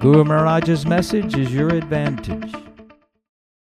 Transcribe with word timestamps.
Guru 0.00 0.22
Maharaj's 0.22 0.86
message 0.86 1.36
is 1.36 1.52
your 1.52 1.70
advantage. 1.70 2.52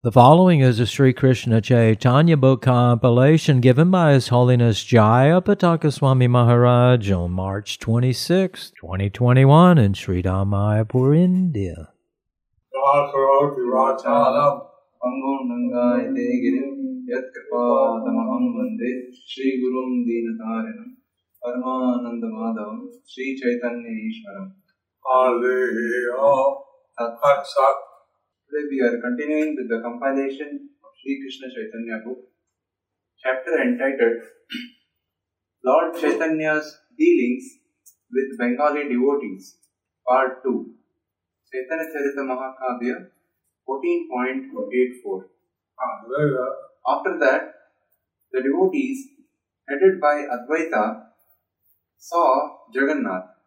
The 0.03 0.11
following 0.11 0.59
is 0.59 0.79
a 0.79 0.85
Sri 0.85 1.11
Krishna 1.11 1.61
Chaitanya 1.61 2.37
book 2.37 2.61
compilation 2.61 3.59
given 3.59 3.89
by 3.89 4.13
His 4.13 4.27
Holiness 4.27 4.85
Jayapataka 4.85 5.91
Swami 5.91 6.27
Maharaj 6.27 7.09
on 7.09 7.31
March 7.31 7.79
26, 7.79 8.71
2021 8.79 9.79
in 9.79 9.95
Sri 9.95 10.21
Dham 10.21 10.49
Mayapur, 10.49 11.17
India. 11.17 11.89
श्रीगुरुं 19.33 19.89
दीनतारिणं 20.05 20.87
परमानन्दमाधवं 21.43 22.77
Sat 25.07 25.39
Today 28.43 28.65
we 28.69 28.81
are 28.81 28.99
continuing 28.99 29.55
with 29.55 29.69
the 29.69 29.79
compilation 29.81 30.67
of 30.83 30.91
Sri 30.99 31.21
Krishna 31.21 31.47
Chaitanya 31.47 31.99
book, 32.05 32.17
chapter 33.17 33.61
entitled 33.61 34.17
Lord 35.63 35.95
Chaitanya's 35.95 36.79
Dealings 36.99 37.45
with 38.11 38.37
Bengali 38.37 38.89
Devotees, 38.89 39.59
Part 40.05 40.43
2, 40.43 40.75
Chaitanya 41.53 41.85
Charita 41.85 42.23
Mahakavya 42.27 43.07
14.84. 43.65 45.21
Hallelujah. 45.79 46.51
After 46.85 47.17
that, 47.19 47.53
the 48.33 48.41
devotees, 48.41 49.07
headed 49.69 50.01
by 50.01 50.25
Advaita, 50.35 51.03
saw 51.97 52.57
Jagannath 52.73 53.37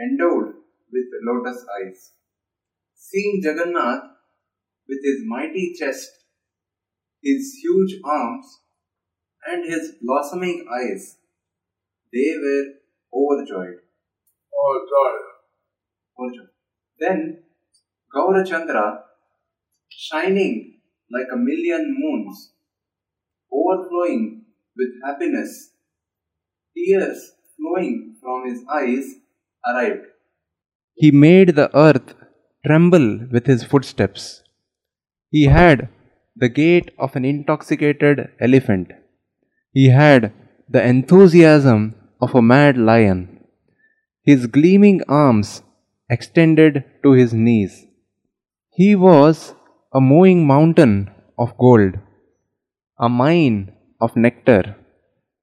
endowed 0.00 0.53
with 0.94 1.10
lotus 1.26 1.64
eyes. 1.78 2.12
Seeing 2.94 3.40
Jagannath 3.42 4.04
with 4.88 4.98
his 5.04 5.22
mighty 5.26 5.74
chest, 5.78 6.10
his 7.22 7.54
huge 7.62 8.00
arms, 8.04 8.46
and 9.46 9.64
his 9.64 9.96
blossoming 10.00 10.66
eyes, 10.72 11.16
they 12.12 12.34
were 12.40 12.64
overjoyed. 13.12 13.80
Joy. 14.54 15.14
overjoyed. 16.18 16.48
Then 16.98 17.42
Gaurachandra, 18.14 19.00
shining 19.88 20.80
like 21.10 21.26
a 21.32 21.36
million 21.36 21.94
moons, 21.98 22.52
overflowing 23.52 24.44
with 24.76 24.90
happiness, 25.04 25.70
tears 26.76 27.32
flowing 27.56 28.16
from 28.20 28.48
his 28.48 28.62
eyes, 28.70 29.14
arrived. 29.66 30.06
He 30.96 31.10
made 31.10 31.56
the 31.56 31.70
earth 31.76 32.14
tremble 32.64 33.26
with 33.30 33.46
his 33.46 33.64
footsteps. 33.64 34.42
He 35.30 35.44
had 35.44 35.88
the 36.36 36.48
gait 36.48 36.92
of 36.98 37.16
an 37.16 37.24
intoxicated 37.24 38.28
elephant. 38.40 38.92
He 39.72 39.88
had 39.88 40.32
the 40.68 40.82
enthusiasm 40.82 41.94
of 42.20 42.34
a 42.34 42.42
mad 42.42 42.76
lion. 42.78 43.40
His 44.22 44.46
gleaming 44.46 45.02
arms 45.08 45.62
extended 46.08 46.84
to 47.02 47.12
his 47.12 47.34
knees. 47.34 47.86
He 48.70 48.94
was 48.94 49.54
a 49.92 50.00
mowing 50.00 50.46
mountain 50.46 51.10
of 51.38 51.56
gold, 51.58 51.94
a 52.98 53.08
mine 53.08 53.72
of 54.00 54.16
nectar, 54.16 54.76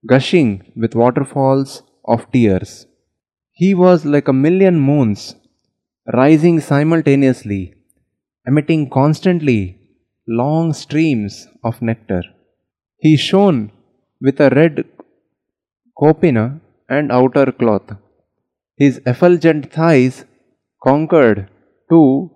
gushing 0.05 0.71
with 0.75 0.95
waterfalls 0.95 1.83
of 2.05 2.31
tears. 2.31 2.87
He 3.51 3.73
was 3.73 4.05
like 4.05 4.27
a 4.27 4.33
million 4.33 4.79
moons, 4.79 5.35
rising 6.07 6.59
simultaneously, 6.59 7.73
emitting 8.47 8.89
constantly 8.89 9.77
long 10.27 10.73
streams 10.73 11.47
of 11.63 11.81
nectar. 11.81 12.23
He 12.97 13.17
shone 13.17 13.71
with 14.19 14.39
a 14.39 14.49
red 14.49 14.85
kaupina 15.99 16.59
and 16.89 17.11
outer 17.11 17.51
cloth. 17.51 17.89
His 18.77 19.01
effulgent 19.05 19.71
thighs 19.71 20.25
conquered 20.83 21.49
two 21.89 22.31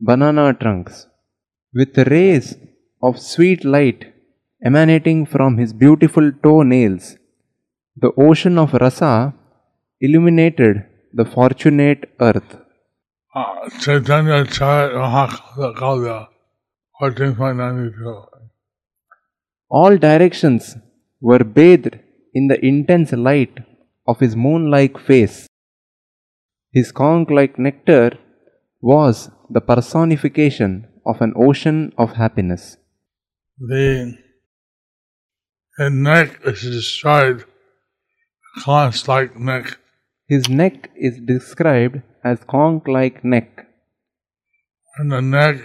banana 0.00 0.54
trunks. 0.54 1.06
With 1.74 1.96
rays 1.98 2.56
of 3.02 3.20
sweet 3.20 3.64
light 3.64 4.12
emanating 4.64 5.26
from 5.26 5.56
his 5.58 5.72
beautiful 5.72 6.32
toe 6.42 6.62
nails, 6.62 7.16
the 7.96 8.12
ocean 8.16 8.58
of 8.58 8.74
rasa 8.74 9.34
illuminated 10.00 10.84
the 11.12 11.24
fortunate 11.24 12.08
earth. 12.20 12.56
14.92. 17.00 18.26
All 19.70 19.96
directions 19.96 20.74
were 21.20 21.44
bathed 21.44 22.00
in 22.34 22.48
the 22.48 22.58
intense 22.64 23.12
light 23.12 23.56
of 24.08 24.18
his 24.18 24.34
moon 24.34 24.68
like 24.68 24.98
face. 24.98 25.46
His 26.72 26.90
conch 26.90 27.30
like 27.30 27.56
nectar 27.56 28.18
was 28.80 29.30
the 29.48 29.60
personification 29.60 30.88
of 31.06 31.20
an 31.20 31.32
ocean 31.36 31.92
of 31.96 32.14
happiness. 32.14 32.78
The, 33.60 34.18
neck 35.78 36.40
is 36.44 36.62
described 36.62 37.44
conch 38.64 39.06
like 39.06 39.38
neck. 39.38 39.78
His 40.32 40.48
neck 40.48 40.90
is 41.08 41.14
described 41.30 41.96
as 42.30 42.44
conch 42.52 42.84
like 42.96 43.24
neck. 43.24 43.66
And 44.98 45.10
the 45.14 45.20
neck 45.20 45.56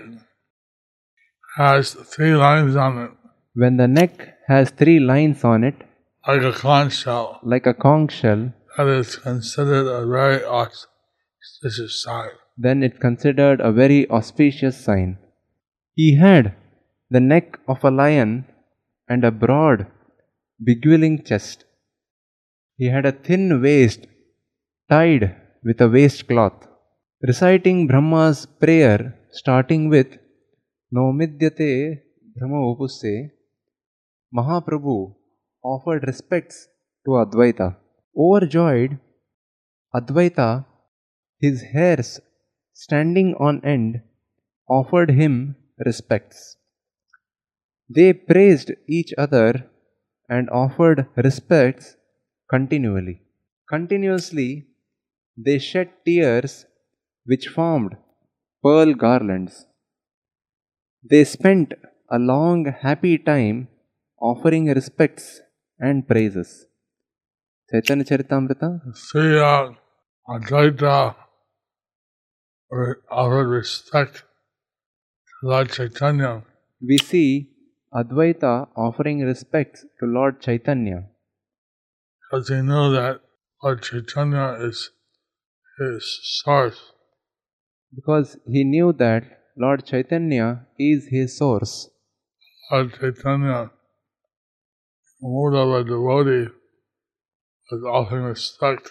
has 1.58 1.94
three 2.14 2.36
lines 2.36 2.76
on 2.76 2.98
it, 3.04 3.12
When 3.54 3.78
the 3.78 3.88
neck 3.88 4.14
has 4.48 4.72
three 4.72 5.00
lines 5.00 5.44
on 5.44 5.64
it, 5.64 5.76
like 6.28 6.44
a 6.44 6.54
conch 6.62 6.94
shell. 7.02 7.40
like 7.54 7.68
a 7.74 7.74
conch 7.74 8.14
shell, 8.22 8.42
That 8.78 8.88
is 8.88 9.16
considered 9.28 9.88
a 10.00 10.06
very 10.16 10.40
auspicious 10.62 12.02
sign. 12.06 12.32
then 12.66 12.82
it's 12.88 13.00
considered 13.06 13.62
a 13.70 13.72
very 13.82 14.02
auspicious 14.18 14.78
sign. 14.88 15.10
He 16.02 16.08
had 16.24 16.54
the 17.16 17.24
neck 17.34 17.60
of 17.74 17.84
a 17.84 17.92
lion 18.02 18.32
and 19.08 19.24
a 19.24 19.32
broad, 19.46 19.86
beguiling 20.70 21.18
chest. 21.30 21.66
He 22.82 22.88
had 22.96 23.06
a 23.06 23.16
thin 23.28 23.62
waist 23.66 24.08
tied 24.88 25.36
with 25.64 25.82
a 25.82 25.90
waistcloth, 25.90 26.68
reciting 27.30 27.88
Brahma's 27.88 28.46
prayer 28.46 29.18
starting 29.32 29.90
with 29.90 30.20
Nomidyate 30.94 32.02
Brahma 32.36 32.60
Upusse. 32.70 33.32
Mahaprabhu 34.38 35.16
offered 35.64 36.04
respects 36.06 36.68
to 37.06 37.12
Advaita. 37.24 37.76
Overjoyed, 38.16 39.00
Advaita, 39.96 40.66
his 41.40 41.64
hairs 41.74 42.20
standing 42.74 43.34
on 43.40 43.66
end, 43.66 44.02
offered 44.70 45.10
him 45.10 45.56
respects. 45.84 46.58
They 47.90 48.14
praised 48.14 48.72
each 48.88 49.14
other 49.18 49.68
and 50.30 50.50
offered 50.50 51.08
respects 51.16 51.96
continually. 52.50 53.22
Continuously, 53.68 54.68
they 55.38 55.60
shed 55.60 55.90
tears 56.06 56.66
which 57.26 57.48
formed 57.48 57.96
pearl 58.64 58.94
garlands. 58.94 59.66
They 61.04 61.24
spent 61.24 61.74
a 62.10 62.18
long, 62.20 62.66
happy 62.66 63.18
time 63.18 63.68
offering 64.20 64.68
respects 64.68 65.42
and 65.80 66.08
praises. 66.08 66.68
Chaitanya 67.72 68.06
Charitamrita 68.06 68.82
uh, 68.86 69.72
Advaita 70.30 71.16
re- 72.72 72.96
offered 73.12 73.48
respect 73.48 74.24
to 75.42 75.48
Lord 75.50 75.72
Chaitanya. 75.72 76.44
we 76.82 76.98
see 76.98 77.50
Advaita 77.94 78.68
offering 78.76 79.22
respects 79.22 79.86
to 80.00 80.06
Lord 80.06 80.42
Chaitanya 80.42 81.06
because 82.30 82.50
he 82.50 82.62
know 82.62 82.92
that 82.92 83.22
Lord 83.64 83.82
Chaitanya 83.82 84.58
is 84.60 84.92
his 85.80 86.06
source. 86.44 86.80
because 87.98 88.38
he 88.54 88.62
knew 88.70 88.88
that 89.02 89.24
Lord 89.64 89.86
Chaitanya 89.90 90.48
is 90.78 91.08
his 91.12 91.38
source. 91.38 91.74
Lord 92.72 92.94
Chaitanya, 93.00 93.72
mood 95.22 95.56
of 95.62 95.70
a 95.78 95.84
devotee, 95.92 96.48
was 97.72 97.84
offering 98.00 98.24
respect 98.24 98.90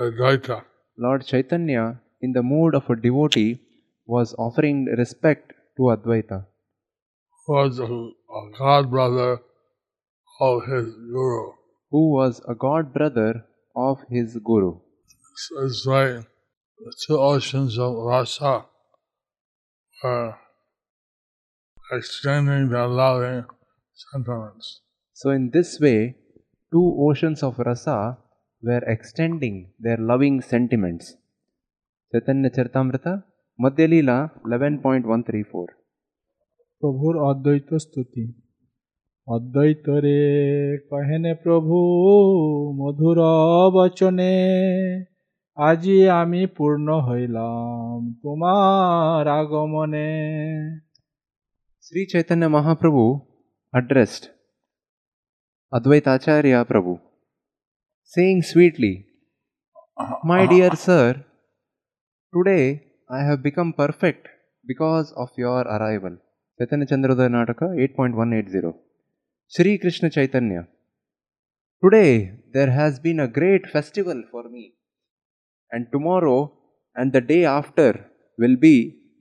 Advaita. 0.00 0.58
Lord 1.06 1.26
Chaitanya, 1.26 2.00
in 2.20 2.32
the 2.32 2.42
mood 2.42 2.74
of 2.74 2.88
a 2.90 2.96
devotee, 2.96 3.60
was 4.06 4.34
offering 4.38 4.84
respect 5.02 5.52
to 5.76 5.90
Advaita, 5.96 6.38
Who 7.46 7.54
was 7.54 7.78
a, 7.78 7.84
a 7.84 8.44
god 8.58 8.90
brother 8.90 9.38
of 10.40 10.62
his 10.72 10.94
guru. 11.14 11.42
who 11.90 12.10
was 12.14 12.40
a 12.48 12.54
god 12.54 12.92
brother 12.94 13.44
of 13.88 13.98
his 14.10 14.38
guru. 14.50 14.72
So 15.37 15.65
it's 15.65 15.85
like 15.85 16.25
the 16.79 16.93
two 17.05 17.17
oceans 17.17 17.79
of 17.79 17.95
rasa 17.95 18.65
were 20.03 20.35
extending 21.91 22.69
their 22.69 22.87
loving 22.87 23.45
sentiments. 23.93 24.81
So, 25.13 25.29
in 25.29 25.49
this 25.51 25.79
way, 25.79 26.15
two 26.71 26.95
oceans 26.99 27.43
of 27.43 27.59
rasa 27.59 28.17
were 28.61 28.83
extending 28.87 29.73
their 29.79 29.97
loving 29.97 30.41
sentiments. 30.41 31.15
Chaitanya 32.11 32.49
Charitamrita, 32.49 33.23
Madhya 33.59 33.87
Leela 33.87 34.17
11.134. 34.45 35.67
প্রভুর 36.81 37.15
অদ্বৈত 37.29 37.69
স্তুতি 37.85 38.25
অদ্বৈত 39.27 39.85
রে 40.05 40.21
কহেনে 40.89 41.33
প্রভু 41.43 41.75
মধুর 42.79 43.17
বচনে 43.75 44.33
আজি 45.69 45.97
আমি 46.21 46.41
পূর্ণ 46.57 46.87
হইলাম 47.07 47.97
তোমার 48.23 49.25
আগমনে 49.39 50.11
Sri 51.85 52.01
Chaitanya 52.11 52.47
Mahaprabhu 52.55 53.05
addressed 53.79 54.25
Advaita 55.77 56.11
Acharya 56.17 56.63
Prabhu, 56.69 56.99
saying 58.03 58.43
sweetly, 58.43 59.07
My 60.23 60.45
dear 60.45 60.71
sir, 60.75 61.25
today 62.33 62.65
I 63.09 63.23
have 63.27 63.41
become 63.41 63.73
perfect 63.73 64.27
because 64.65 65.11
of 65.13 65.29
your 65.35 65.61
arrival. 65.75 66.17
Chaitanya 66.59 66.85
Chandrodaya 66.85 67.31
Nataka 67.35 67.67
8.180. 67.97 68.75
Sri 69.47 69.79
Krishna 69.79 70.09
Chaitanya. 70.11 70.67
Today 71.83 72.33
there 72.53 72.71
has 72.71 72.99
been 72.99 73.19
a 73.19 73.27
great 73.27 73.65
festival 73.67 74.23
for 74.31 74.43
me, 74.47 74.73
And 75.72 75.86
tomorrow 75.92 76.52
and 76.94 77.12
the 77.12 77.20
day 77.20 77.44
after 77.44 78.10
will 78.38 78.56
be 78.56 78.76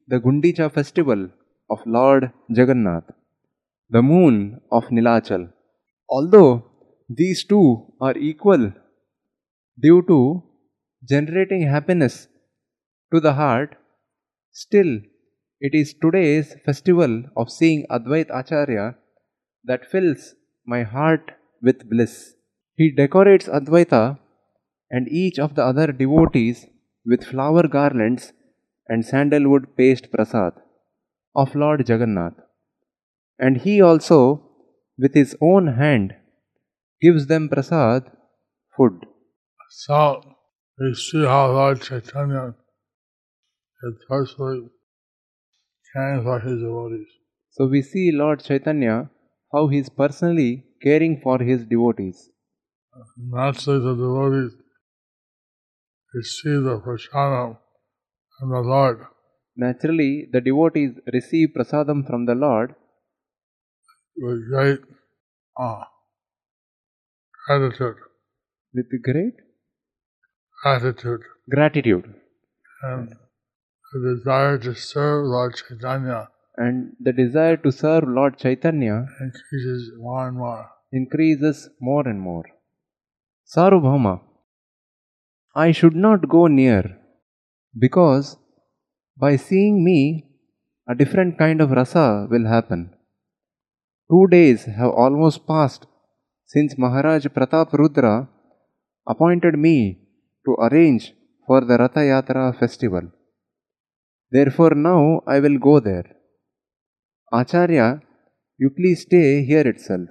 the 0.07 0.19
Gundicha 0.19 0.71
festival 0.71 1.29
of 1.69 1.79
Lord 1.85 2.31
Jagannath, 2.49 3.09
the 3.89 4.01
moon 4.01 4.61
of 4.71 4.85
Nilachal. 4.85 5.51
Although 6.09 6.65
these 7.09 7.44
two 7.45 7.94
are 7.99 8.17
equal 8.17 8.71
due 9.79 10.01
to 10.07 10.44
generating 11.07 11.63
happiness 11.67 12.27
to 13.13 13.19
the 13.19 13.33
heart, 13.33 13.75
still 14.51 15.00
it 15.59 15.73
is 15.73 15.95
today's 16.01 16.55
festival 16.65 17.23
of 17.35 17.51
seeing 17.51 17.85
Advait 17.89 18.27
Acharya 18.29 18.95
that 19.63 19.89
fills 19.89 20.35
my 20.65 20.83
heart 20.83 21.31
with 21.61 21.89
bliss. 21.89 22.33
He 22.75 22.91
decorates 22.91 23.47
Advaita 23.47 24.19
and 24.89 25.07
each 25.07 25.38
of 25.39 25.56
the 25.56 25.63
other 25.63 25.92
devotees 25.92 26.66
with 27.06 27.24
flower 27.24 27.68
garlands 27.68 28.34
and 28.88 29.06
sandalwood 29.06 29.75
paste 29.75 30.12
prasad 30.12 30.54
of 31.36 31.56
Lord 31.56 31.88
Jagannath. 31.88 32.34
And 33.39 33.57
he 33.57 33.81
also, 33.81 34.44
with 34.98 35.13
his 35.13 35.36
own 35.42 35.68
hand, 35.75 36.16
gives 37.01 37.28
them 37.28 37.50
prasad, 37.50 38.04
food. 38.75 39.06
So 39.69 40.22
we 40.80 40.94
see 40.94 41.24
how 41.24 41.51
Lord 41.51 41.81
Chaitanya 41.81 42.56
is 43.84 43.95
personally 44.10 44.69
caring 45.94 46.24
for 46.24 46.39
his 46.39 46.60
devotees. 46.62 47.07
So 47.51 47.68
we 47.68 47.81
see 47.81 48.12
Lord 48.12 48.44
Chaitanya 48.44 49.10
how 49.54 49.68
he 49.68 49.80
is 49.80 49.89
personally 49.89 50.66
caring 50.81 51.19
for 51.22 51.39
his 51.39 51.66
devotees. 51.66 52.30
Naturally, 53.18 53.80
the 53.80 53.95
devotees 53.95 54.56
receive 56.17 56.63
the 56.69 56.77
prasadam 56.85 57.57
from 58.37 58.49
the 58.55 58.63
Lord. 58.73 59.05
Naturally, 59.55 60.27
the 60.31 60.41
devotees 60.41 60.93
receive 61.17 61.49
prasadam 61.57 62.05
from 62.07 62.25
the 62.25 62.35
Lord. 62.35 62.75
With 64.17 64.47
great 64.51 64.79
uh, 65.59 65.83
gratitude, 67.45 67.97
with 68.73 68.87
great 69.09 69.35
gratitude, 70.63 71.21
gratitude. 71.49 72.13
And 72.83 73.13
the 73.93 74.15
desire 74.15 74.57
to 74.59 74.73
serve 74.75 75.25
Lord 75.25 75.55
Chaitanya 75.55 76.27
and 76.57 76.93
the 76.99 77.13
desire 77.13 77.57
to 77.57 77.71
serve 77.71 78.03
Lord 78.07 78.37
Chaitanya 78.39 79.05
increases 79.21 79.91
more 79.97 80.27
and 80.27 80.37
more. 80.37 80.65
increases 80.91 81.69
more 81.79 82.07
and 82.07 82.19
more. 82.19 82.45
I 85.65 85.71
should 85.77 85.95
not 85.95 86.30
go 86.30 86.45
near 86.45 86.83
because 87.86 88.38
by 89.24 89.36
seeing 89.38 89.83
me, 89.83 90.25
a 90.88 90.94
different 90.94 91.38
kind 91.39 91.62
of 91.62 91.71
rasa 91.71 92.27
will 92.31 92.45
happen. 92.45 92.81
Two 94.12 94.27
days 94.27 94.65
have 94.65 94.92
almost 94.92 95.48
passed 95.48 95.88
since 96.45 96.77
Maharaj 96.77 97.25
Pratap 97.38 97.74
Rudra 97.74 98.30
appointed 99.07 99.57
me 99.57 99.77
to 100.45 100.51
arrange 100.65 101.13
for 101.48 101.62
the 101.62 101.77
Ratha 101.77 102.03
Yatra 102.12 102.57
festival. 102.60 103.12
Therefore, 104.30 104.75
now 104.75 105.21
I 105.25 105.39
will 105.39 105.57
go 105.57 105.80
there. 105.80 106.06
Acharya, 107.33 108.01
you 108.57 108.69
please 108.69 109.01
stay 109.01 109.44
here 109.44 109.68
itself. 109.68 110.07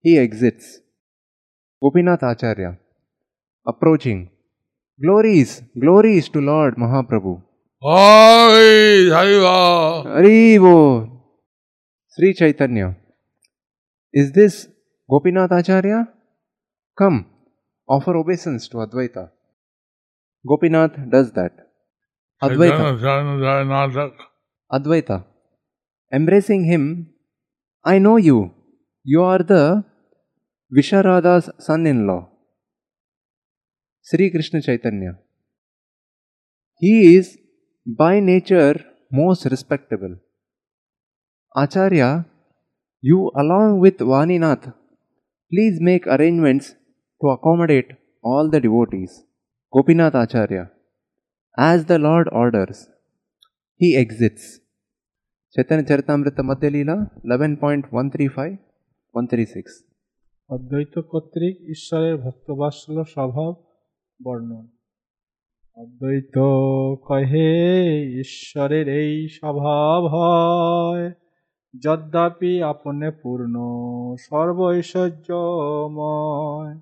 He 0.00 0.18
exits. 0.18 0.80
Gopinath 1.82 2.22
Acharya, 2.22 2.78
approaching. 3.66 4.30
Glories, 5.00 5.62
glories 5.78 6.28
to 6.28 6.40
Lord 6.40 6.76
Mahaprabhu. 6.76 7.42
Glory, 7.80 9.10
Hariva! 9.10 10.04
Haribo! 10.06 11.10
Sri 12.14 12.34
Chaitanya. 12.34 12.94
Is 14.12 14.32
this 14.32 14.68
Gopinath 15.10 15.50
Acharya? 15.50 16.08
Come, 16.96 17.26
offer 17.88 18.16
obeisance 18.16 18.68
to 18.68 18.76
Advaita. 18.78 19.30
Gopinath 20.46 20.96
does 21.10 21.32
that. 21.32 21.52
Advaita. 22.42 22.98
Advaita. 24.70 25.24
Embracing 26.12 26.64
him, 26.64 27.14
I 27.84 27.98
know 27.98 28.16
you. 28.16 28.52
You 29.04 29.22
are 29.22 29.38
the 29.38 29.84
Visharada's 30.76 31.50
son 31.58 31.86
in 31.86 32.06
law. 32.06 32.31
Sri 34.01 34.29
Krishna 34.29 34.61
Chaitanya. 34.61 35.19
He 36.81 37.15
is 37.15 37.37
by 37.85 38.19
nature 38.21 38.75
most 39.11 39.45
respectable. 39.45 40.13
Acharya, 41.55 42.25
you 43.01 43.31
along 43.35 43.79
with 43.79 43.97
Vaninath, 43.97 44.73
please 45.51 45.81
make 45.81 46.07
arrangements 46.07 46.75
to 47.21 47.27
accommodate 47.29 47.91
all 48.23 48.49
the 48.49 48.61
devotees. 48.61 49.23
Gopinath 49.73 50.15
Acharya. 50.15 50.71
As 51.57 51.85
the 51.85 51.99
Lord 51.99 52.29
orders, 52.31 52.87
he 53.75 53.95
exits. 53.95 54.59
Chaitanya 55.55 55.83
Charitamrita 55.83 56.43
Madhya 56.43 56.71
Leela 56.71 57.09
11.135 57.25 58.57
136. 59.13 59.83
অদ্বৈত 60.49 60.95
কর্তৃক 61.11 61.55
ঈশ্বরের 61.75 62.15
ভক্তবাৎসল্য 62.25 62.99
স্বভাব 63.15 63.53
বর্ণন। 64.22 64.68
অদ্বৈত 65.76 66.38
কহে 67.04 68.20
ঈশ্বরের 68.20 68.88
এই 68.88 69.28
স্বভাব 69.28 70.04
হয় 70.04 71.12
যদ্যাপি 71.82 72.62
আপনে 72.62 73.10
পূর্ণ 73.10 73.58
সর্বৈশ্বর্যময়। 74.18 76.80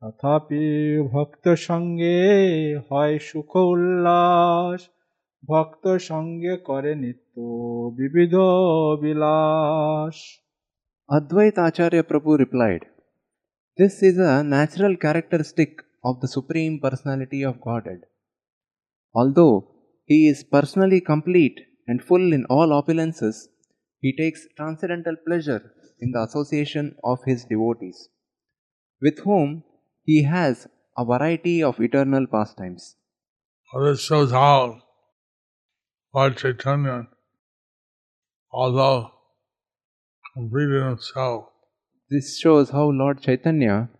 তথাপি 0.00 1.08
ভক্ত 1.12 1.54
সঙ্গে 1.54 2.78
হয় 2.90 3.18
সুখ 3.18 3.56
উল্লাস 3.56 4.88
ভক্ত 5.48 5.96
সঙ্গে 5.96 6.56
করে 6.56 6.94
নিত্য 6.94 7.40
বিবিধ 7.96 8.34
বিলাস। 9.00 10.14
Advaita 11.10 11.68
Acharya 11.68 12.02
Prabhu 12.02 12.26
replied, 12.26 12.80
This 13.78 14.02
is 14.02 14.18
a 14.18 14.54
natural 14.54 14.96
of 16.08 16.20
the 16.22 16.30
Supreme 16.36 16.80
Personality 16.86 17.42
of 17.50 17.60
Godhead. 17.60 18.02
Although 19.14 19.54
he 20.12 20.18
is 20.28 20.44
personally 20.56 21.00
complete 21.00 21.58
and 21.86 22.02
full 22.10 22.32
in 22.38 22.44
all 22.56 22.68
opulences, 22.78 23.36
he 24.00 24.12
takes 24.20 24.46
transcendental 24.56 25.16
pleasure 25.26 25.62
in 26.00 26.12
the 26.12 26.22
association 26.22 26.94
of 27.02 27.18
his 27.26 27.44
devotees, 27.44 28.08
with 29.02 29.18
whom 29.20 29.64
he 30.04 30.22
has 30.22 30.66
a 30.96 31.04
variety 31.04 31.56
of 31.62 31.80
eternal 31.80 32.26
pastimes. 32.26 32.96
This 33.84 34.00
shows 34.00 34.30
how 34.30 34.80
Lord 36.14 36.36
Chaitanya, 36.36 37.08
although 38.50 39.10
complete 40.34 40.70
in 40.78 40.84
himself, 40.90 41.44
This 42.10 42.28
shows 42.42 42.70
how 42.74 42.84
Lord 42.98 43.20
Chaitanya, 43.24 43.90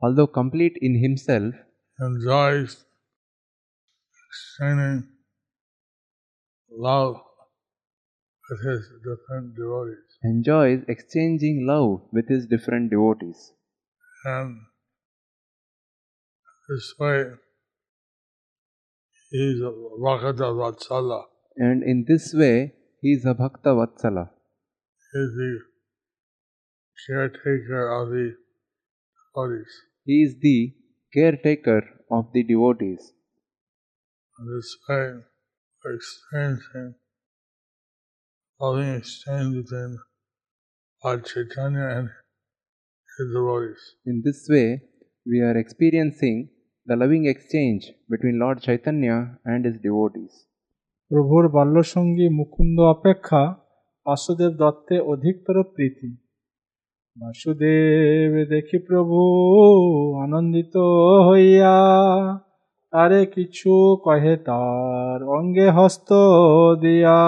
although 0.00 0.26
complete 0.26 0.76
in 0.80 1.00
himself, 1.00 1.54
enjoys 2.00 2.84
exchanging 4.28 5.08
love 6.70 7.16
with 8.50 8.60
his 8.64 8.88
different 9.04 9.56
devotees. 9.56 10.18
enjoys 10.22 10.82
exchanging 10.88 11.66
love 11.66 12.02
with 12.12 12.28
his 12.28 12.46
different 12.46 12.90
devotees. 12.90 13.52
And 14.24 14.58
this 16.68 16.94
way, 16.98 17.24
he's 19.30 19.60
a 19.60 19.70
Bhakta 20.02 20.50
Vatsala. 20.60 21.24
And 21.56 21.82
in 21.82 22.04
this 22.06 22.34
way, 22.34 22.74
he 23.00 23.12
is 23.12 23.24
a 23.24 23.34
Bhakta 23.34 23.70
Vatsala. 23.70 24.30
He's 25.12 25.32
the 25.36 25.60
caretaker 27.06 28.02
of 28.02 28.08
the 28.10 28.34
devotees. 29.35 29.71
He 30.05 30.23
is 30.23 30.35
the 30.39 30.73
caretaker 31.13 31.81
of 32.09 32.31
the 32.33 32.43
devotees. 32.43 33.13
And 34.37 34.49
this 34.49 34.77
way, 34.89 35.21
we're 35.85 35.97
experiencing 35.97 36.95
loving 38.59 38.95
exchange 38.95 39.53
between 39.63 39.99
Lord 41.03 41.25
Chaitanya 41.25 41.87
and 41.95 42.09
his 43.17 43.27
devotees. 43.33 43.81
In 44.05 44.21
this 44.23 44.47
way, 44.49 44.81
we 45.25 45.41
are 45.41 45.57
experiencing 45.57 46.49
the 46.87 46.95
loving 46.95 47.25
exchange 47.25 47.91
between 48.09 48.39
Lord 48.39 48.61
Chaitanya 48.61 49.39
and 49.45 49.65
his 49.65 49.77
devotees. 49.81 50.33
প্রভুর 51.11 51.45
বাল্যসঙ্গী 51.49 52.27
মুকুন্দ 52.29 52.77
অপেক্ষা 52.95 53.43
বাসুদেব 54.05 54.51
দত্তে 54.51 54.95
অধিকতর 55.13 55.57
প্রীতি 55.75 56.09
বাসুদেব 57.19 58.33
দেখি 58.53 58.77
প্রভু 58.87 59.19
আনন্দিত 60.25 60.75
হইয়া 61.27 61.77
তারে 62.93 63.21
কিছু 63.35 63.71
কহে 64.05 64.35
তার 64.47 65.19
অঙ্গে 65.37 65.67
হস্ত 65.77 66.09
দিয়া 66.83 67.19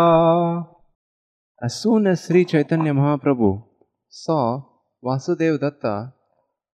As 1.61 1.73
soon 1.81 2.01
as 2.11 2.17
Sri 2.25 2.41
Chaitanya 2.51 2.93
Mahaprabhu 2.99 3.49
saw 4.23 4.45
Vasudev 5.05 5.53
Datta, 5.63 5.95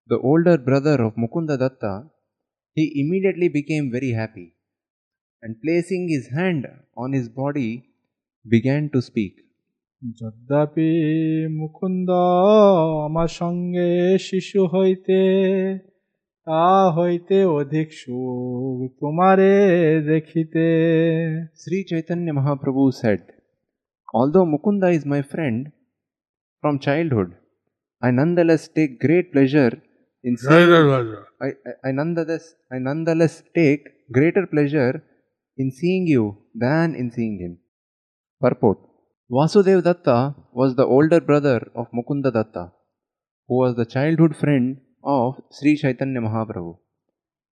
the 0.09 0.17
older 0.29 0.57
brother 0.57 0.97
of 1.05 1.11
Mukunda 1.21 1.55
Datta, 1.63 1.93
he 2.77 2.85
immediately 3.01 3.49
became 3.49 3.85
very 3.91 4.11
happy 4.21 4.47
and 5.43 5.61
placing 5.63 6.03
his 6.09 6.25
hand 6.37 6.63
on 6.97 7.09
his 7.13 7.27
body 7.29 7.71
began 8.45 8.89
to 8.93 8.99
speak. 9.01 9.35
যদ্যপি 10.19 10.91
মুকুন্দ 11.59 12.09
আমার 13.07 13.29
সঙ্গে 13.41 13.89
শিশু 14.27 14.61
হইতে 14.73 15.19
তা 16.47 16.65
হইতে 16.97 17.37
অধিক 17.59 17.87
সুখ 18.01 18.77
তোমারে 18.99 19.53
দেখিতে 20.11 20.65
Sri 21.61 21.79
Chaitanya 21.89 22.33
Mahaprabhu 22.39 22.85
said, 23.01 23.21
Although 24.13 24.45
Mukunda 24.53 24.89
is 24.97 25.03
my 25.05 25.21
friend 25.31 25.71
from 26.61 26.73
childhood, 26.79 27.29
I 28.01 28.09
nonetheless 28.11 28.63
take 28.77 28.91
great 29.05 29.27
pleasure 29.33 29.73
in 30.25 30.33
seeing 30.37 30.67
Greater 30.69 30.83
pleasure. 30.91 31.23
I, 31.45 31.49
I, 31.69 31.71
I 31.87 31.91
nonetheless 31.91 32.45
I 32.73 32.77
nonetheless 32.79 33.35
take 33.59 33.83
greater 34.17 34.45
pleasure 34.53 34.95
in 35.57 35.67
seeing 35.71 36.05
you 36.07 36.23
than 36.55 36.87
in 36.95 37.07
seeing 37.11 37.35
him. 37.43 37.53
Purport 38.41 38.79
Vasudev 39.36 39.82
Datta 39.82 40.32
was 40.52 40.76
the 40.76 40.86
older 40.86 41.20
brother 41.20 41.68
of 41.74 41.90
Mukunda 41.92 42.30
Datta, 42.32 42.70
who 43.48 43.56
was 43.62 43.74
the 43.74 43.84
childhood 43.84 44.36
friend 44.36 44.80
of 45.02 45.40
Sri 45.50 45.76
Chaitanya 45.76 46.20
Mahaprabhu. 46.20 46.76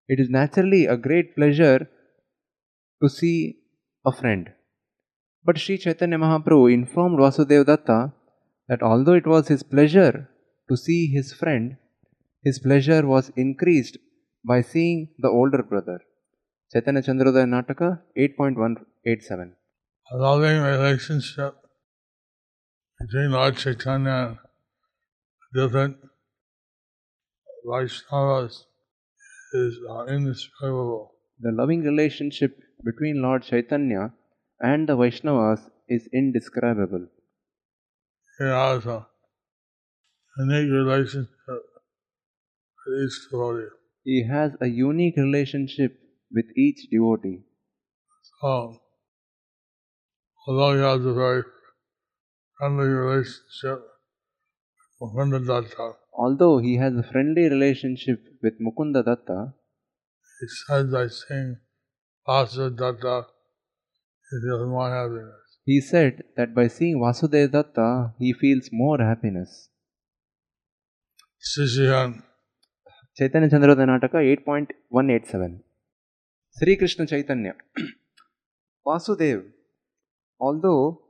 It 0.07 0.17
is 0.21 0.29
naturally 0.29 0.85
a 0.85 0.95
great 0.95 1.35
pleasure 1.35 1.89
to 3.01 3.09
see 3.09 3.57
a 4.05 4.13
friend. 4.13 4.51
But 5.43 5.57
Sri 5.57 5.77
Chaitanya 5.77 6.19
Mahaprabhu 6.19 6.73
informed 6.73 7.19
Vasudev 7.19 7.65
Datta 7.65 8.13
that 8.69 8.81
although 8.81 9.17
it 9.21 9.27
was 9.27 9.49
his 9.49 9.63
pleasure 9.63 10.29
to 10.69 10.77
see 10.77 11.07
his 11.07 11.33
friend, 11.33 11.75
his 12.43 12.59
pleasure 12.59 13.05
was 13.05 13.33
increased 13.35 13.97
by 14.45 14.61
seeing 14.61 15.09
the 15.17 15.27
older 15.27 15.61
brother. 15.63 15.99
Chaitanya 16.71 17.01
Chandrodaya 17.01 17.49
Nataka 17.55 17.99
8.187. 18.17 19.51
A 20.11 20.17
loving 20.17 20.61
relationship 20.61 21.55
between 23.03 23.31
Lord 23.31 23.57
Chaitanya 23.57 24.39
different 25.53 25.97
Vaishnavas 27.65 28.59
is 29.53 29.77
uh, 29.89 30.05
indescribable. 30.05 31.11
The 31.39 31.51
loving 31.51 31.81
relationship 31.83 32.57
between 32.85 33.21
Lord 33.21 33.43
Chaitanya 33.43 34.13
and 34.61 34.87
the 34.87 34.95
Vaishnavas 34.95 35.69
is 35.89 36.07
indescribable. 36.13 37.07
He 38.39 38.45
has 38.45 38.85
a 38.85 39.05
unique 40.37 40.71
relationship 40.71 41.27
with 42.85 42.99
each 43.03 43.17
devotee. 43.31 43.67
He 44.05 44.27
has 44.29 44.51
a 44.61 44.67
unique 44.67 45.17
relationship 45.17 45.99
with 46.31 46.45
each 46.55 46.87
devotee. 46.89 47.41
So, 48.39 48.77
although 50.47 50.73
he 50.75 50.81
has 50.81 51.05
a 51.05 51.13
very 51.13 51.43
friendly 52.63 52.87
relationship 52.87 53.81
with 54.99 55.11
Mukunda 55.11 55.45
Datta, 55.45 55.93
Although 56.13 56.59
he 56.59 56.77
has 56.77 56.95
a 56.95 57.03
friendly 57.03 57.49
relationship 57.49 58.23
with 58.41 58.53
Mukunda 58.61 59.03
Datta, 59.03 59.53
he 60.39 60.47
says 60.47 60.91
by 60.91 61.07
saying 61.07 61.57
Vasudev 62.27 62.77
Datta, 62.77 63.25
he 64.29 64.39
feels 64.41 64.67
more 64.69 64.89
happiness. 64.89 65.35
he 65.65 65.81
said 65.81 66.23
that 66.37 66.55
by 66.55 66.67
seeing 66.67 66.99
Vasudeva 66.99 67.51
Datta, 67.51 68.13
he 68.17 68.33
feels 68.33 68.69
more 68.71 68.97
happiness. 68.99 69.69
Sishihan, 71.41 72.23
Chandrodaya 73.19 73.87
Nataka 73.87 74.19
8.187 74.45 75.59
Sri 76.51 76.77
Krishna 76.77 77.05
Chaitanya 77.05 77.55
Vasudev, 78.87 79.43
although 80.39 81.02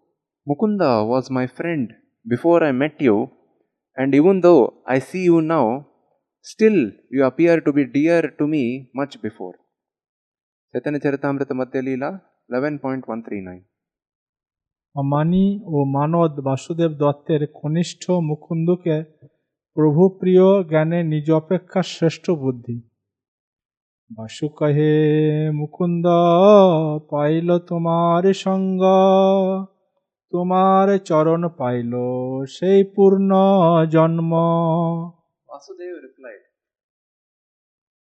Mukunda 0.48 1.08
was 1.08 1.30
my 1.30 1.48
friend 1.48 1.94
before 2.26 2.64
I 2.64 2.72
met 2.74 2.96
you, 3.00 3.32
and 3.98 4.14
even 4.14 4.42
though 4.42 4.84
I 4.86 5.00
see 5.00 5.24
you 5.24 5.42
now, 5.42 5.88
still 6.42 6.92
you 7.10 7.24
appear 7.24 7.62
to 7.62 7.72
be 7.72 7.86
dear 7.88 8.22
to 8.30 8.46
me 8.46 8.90
much 8.94 9.22
before. 9.22 9.56
Chaitanya 10.74 11.00
Charitamrita 11.00 11.54
Madhya 11.54 11.82
Leela 11.82 12.12
11.139 12.50 13.62
মানি 14.96 15.46
ও 15.74 15.78
মানদ 15.96 16.34
বাসুদেব 16.48 16.92
দত্তের 17.02 17.42
কনিষ্ঠ 17.60 18.04
মুকুন্দকে 18.30 18.98
প্রভু 19.78 20.04
প্রিয় 20.20 20.48
জ্ঞানে 20.72 21.00
নিজ 21.12 21.28
অপেক্ষা 21.42 21.82
শ্রেষ্ঠ 21.94 22.26
বুদ্ধি 22.44 22.78
বাসু 24.12 24.46
কহে 24.60 24.94
মুকুন্দ 25.60 26.06
পাইল 27.12 27.50
তোমার 27.70 28.24
সঙ্গ 28.46 28.82
তোমার 30.34 30.88
চরণ 31.10 31.44
পাইল 31.60 31.94
সেই 32.58 32.82
পূর্ণ 32.96 33.32
জন্ম 33.96 34.32
Vasudeva 35.50 35.98
replied, 36.02 36.44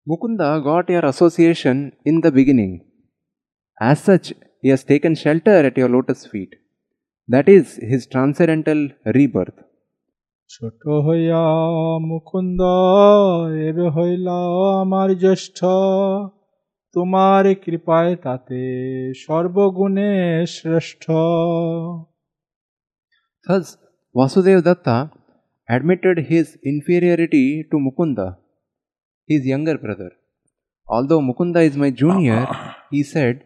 Mukunda 0.07 0.63
got 0.63 0.89
your 0.89 1.05
association 1.05 1.91
in 2.05 2.21
the 2.21 2.31
beginning. 2.31 2.73
As 3.77 3.99
such, 3.99 4.27
he 4.63 4.69
has 4.69 4.83
taken 4.83 5.15
shelter 5.15 5.57
at 5.67 5.75
your 5.75 5.89
lotus 5.89 6.25
feet. 6.25 6.51
That 7.29 7.49
is 7.49 7.65
his 7.91 8.01
transcendental 8.07 8.81
rebirth. 9.17 9.59
ছোট 10.49 10.81
হইয়া 11.07 11.43
মুকুন্দ 12.09 12.61
এবে 13.67 13.87
হইলা 13.95 14.37
আমার 14.81 15.09
জ্যেষ্ঠ 15.23 15.59
তোমার 16.95 17.43
কৃপায় 17.63 18.13
তাতে 18.25 18.61
সর্বগুণে 19.23 20.11
শ্রেষ্ঠ 20.55 21.03
Thus, 23.47 23.77
Vasudeva 24.15 24.61
Datta 24.61 25.11
admitted 25.67 26.19
his 26.31 26.57
inferiority 26.63 27.63
to 27.71 27.77
Mukunda, 27.77 28.37
his 29.27 29.45
younger 29.45 29.77
brother. 29.77 30.11
Although 30.87 31.21
Mukunda 31.21 31.63
is 31.63 31.75
my 31.77 31.89
junior, 31.89 32.45
he 32.91 33.03
said, 33.03 33.45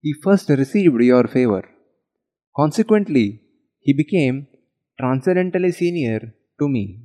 he 0.00 0.12
first 0.12 0.48
received 0.48 1.00
your 1.00 1.26
favor. 1.26 1.68
Consequently, 2.54 3.40
he 3.80 3.92
became 3.92 4.46
transcendentally 5.00 5.72
senior 5.72 6.34
to 6.60 6.68
me. 6.68 7.00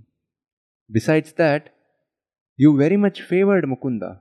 Besides 0.92 1.34
that, 1.34 1.74
you 2.56 2.78
very 2.78 2.98
much 2.98 3.22
favored 3.22 3.66
Mukunda. 3.66 4.20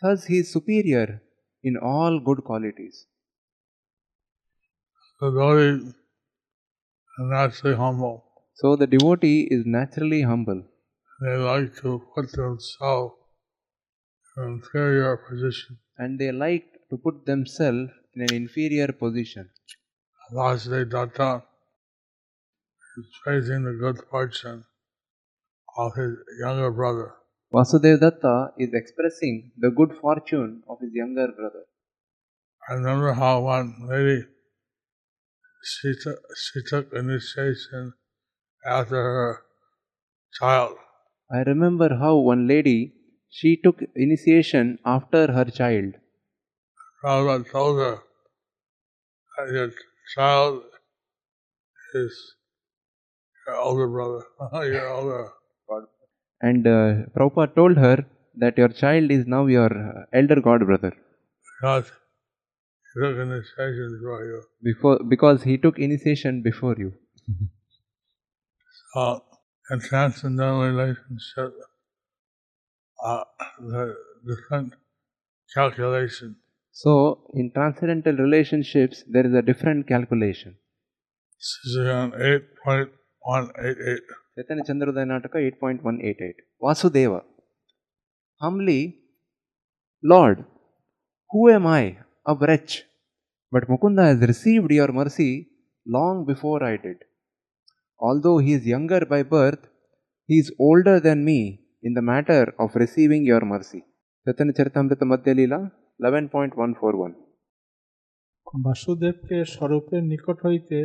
Thus, 0.00 0.24
he 0.24 0.38
is 0.38 0.52
superior 0.52 1.20
in 1.62 1.76
all 1.76 2.20
good 2.20 2.42
qualities. 2.44 3.06
The 5.20 5.30
devotee 5.30 5.92
are 7.22 7.46
naturally 7.46 7.76
humble. 7.76 8.24
So, 8.54 8.76
the 8.76 8.86
devotee 8.86 9.48
is 9.50 9.64
naturally 9.66 10.22
humble. 10.22 10.62
They 11.20 11.36
like 11.36 11.74
to 11.82 12.02
put 12.14 12.32
themselves 12.32 13.14
in 14.36 14.42
an 14.42 14.52
inferior 14.54 15.16
position. 15.16 15.78
and 15.98 16.18
they 16.18 16.32
like 16.32 16.64
to 16.90 16.96
put 16.98 17.24
themselves 17.26 17.90
in 18.14 18.22
an 18.22 18.34
inferior 18.34 18.88
position. 18.92 19.50
Vasudeva 20.32 20.90
Datta 20.90 21.42
is 22.98 23.06
praising 23.24 23.64
the 23.64 23.72
good 23.72 23.98
fortune 24.10 24.64
of 25.76 25.94
his 25.94 26.16
younger 26.40 26.70
brother. 26.70 27.12
Vasudev 27.52 28.00
Datta 28.00 28.52
is 28.58 28.70
expressing 28.72 29.52
the 29.58 29.70
good 29.70 29.92
fortune 30.00 30.62
of 30.68 30.78
his 30.80 30.90
younger 30.92 31.28
brother. 31.28 31.64
I 32.68 32.74
remember 32.74 33.12
how 33.12 33.42
one 33.42 33.74
lady 33.88 34.24
she 35.62 35.94
took 36.02 36.18
she 36.36 36.62
took 36.62 36.92
initiation 36.92 37.94
after 38.66 38.96
her 38.96 39.42
child. 40.38 40.76
I 41.30 41.42
remember 41.42 41.96
how 41.96 42.16
one 42.16 42.46
lady 42.48 42.94
she 43.28 43.56
took 43.56 43.82
initiation 43.94 44.78
after 44.84 45.32
her 45.32 45.44
child. 45.44 45.94
Prabhupada 47.02 47.50
told 47.50 47.78
her 47.78 47.98
that 49.38 49.52
your 49.52 49.70
child 50.14 50.62
is 51.94 52.34
your 53.46 53.56
older 53.56 53.88
brother, 53.88 54.22
your 54.66 54.88
older 54.88 55.28
And 56.40 56.66
uh, 56.66 57.06
Prabhupada 57.16 57.54
told 57.54 57.76
her 57.76 58.04
that 58.36 58.58
your 58.58 58.68
child 58.68 59.10
is 59.10 59.26
now 59.26 59.46
your 59.46 59.70
elder 60.12 60.40
god 60.40 60.66
brother 60.66 60.92
because 61.62 61.84
he 61.84 61.90
took 61.90 61.90
initiation 61.90 61.90
for 61.90 61.90
you. 61.92 62.81
Before 64.62 64.98
because 65.08 65.42
he 65.42 65.56
took 65.58 65.78
initiation 65.78 66.42
before 66.42 66.74
you. 66.78 66.92
So 68.94 69.24
in 69.70 69.80
transcendental 69.80 70.62
relationship, 70.62 71.54
uh, 73.04 73.24
the 73.58 73.94
different 74.26 74.74
calculation. 75.54 76.36
So 76.70 77.30
in 77.34 77.52
transcendental 77.52 78.16
relationships 78.16 79.04
there 79.08 79.26
is 79.26 79.34
a 79.34 79.42
different 79.42 79.88
calculation. 79.88 80.56
This 81.38 81.58
is 81.64 81.88
on 81.88 82.12
eight 82.20 82.44
point 82.64 82.90
one 83.20 83.50
eight 83.58 83.76
eight. 83.86 84.02
Chaitanya 84.36 84.64
Chandrodaya 84.64 85.06
Nataka 85.06 85.38
8.188. 85.60 86.34
Vasudeva. 86.62 87.22
Humbly, 88.40 88.96
Lord, 90.02 90.44
who 91.30 91.50
am 91.50 91.66
I? 91.66 91.98
A 92.25 92.35
wretch. 92.35 92.83
But 93.51 93.67
Mukunda 93.67 94.03
has 94.05 94.19
received 94.21 94.71
your 94.71 94.91
mercy 94.91 95.47
long 95.85 96.25
before 96.25 96.63
I 96.63 96.77
did. 96.77 96.97
Although 97.99 98.39
he 98.39 98.53
is 98.53 98.65
younger 98.65 99.05
by 99.05 99.23
birth, 99.23 99.63
he 100.29 100.37
is 100.39 100.51
older 100.59 100.99
than 100.99 101.23
me 101.23 101.39
in 101.83 101.93
the 101.93 102.01
matter 102.01 102.53
of 102.59 102.75
receiving 102.75 103.23
your 103.25 103.43
mercy. 103.45 103.81
Chaitanya 104.25 104.53
Charitamrita 104.53 105.05
Madhya 105.11 105.33
Leela 105.39 105.59
11.141. 105.99 107.13
বাসুদেবকে 108.47 109.37
স্বরূপের 109.53 110.01
নিকট 110.11 110.37
হইতে 110.45 110.79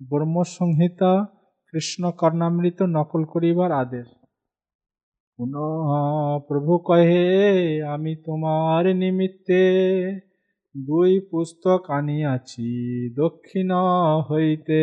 ব্রহ্মসংহিতা 0.00 1.12
কৃষ্ণ 1.72 2.02
কর্ণামৃত 2.20 2.78
নকল 2.96 3.22
করিবার 3.32 3.70
আদেশ 3.82 4.08
পুনঃ 5.38 5.56
প্রভু 6.48 6.72
কহে 6.88 7.26
আমি 7.94 8.12
তোমার 8.26 8.84
নিমিত্তে 9.02 9.62
দুই 10.74 11.12
পুস্তক 11.30 11.82
আনিয়াছি 11.98 12.68
দক্ষিণ 13.22 13.70
হইতে 14.28 14.82